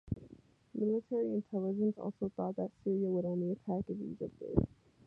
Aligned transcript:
Military 0.73 1.31
intelligence 1.31 1.95
also 1.99 2.31
thought 2.35 2.55
that 2.55 2.71
Syria 2.83 3.11
would 3.11 3.25
only 3.25 3.51
attack 3.51 3.85
if 3.87 3.99
Egypt 4.01 4.39
did. 4.39 4.67